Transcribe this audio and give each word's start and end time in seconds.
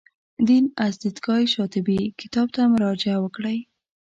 دین 0.47 0.65
از 0.85 0.93
دیدګاه 1.03 1.41
شاطبي 1.55 1.99
کتاب 2.21 2.47
ته 2.55 2.61
مراجعه 2.73 3.17
وکړئ. 3.21 3.57